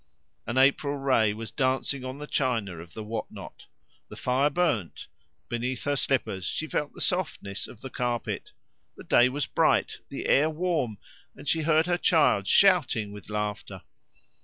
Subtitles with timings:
[0.47, 3.67] An April ray was dancing on the china of the whatnot;
[4.09, 5.05] the fire burned;
[5.47, 8.51] beneath her slippers she felt the softness of the carpet;
[8.97, 10.97] the day was bright, the air warm,
[11.35, 13.83] and she heard her child shouting with laughter.